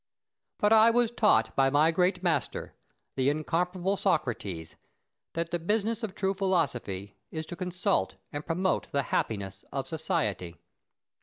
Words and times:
But 0.57 0.73
I 0.73 0.89
was 0.89 1.11
taught 1.11 1.55
by 1.55 1.69
my 1.69 1.91
great 1.91 2.23
master, 2.23 2.73
the 3.15 3.29
incomparable 3.29 3.95
Socrates, 3.97 4.75
that 5.33 5.51
the 5.51 5.59
business 5.59 6.01
of 6.01 6.15
true 6.15 6.33
philosophy 6.33 7.17
is 7.29 7.45
to 7.45 7.55
consult 7.55 8.15
and 8.33 8.43
promote 8.43 8.91
the 8.91 9.03
happiness 9.13 9.63
of 9.71 9.85
society. 9.85 10.55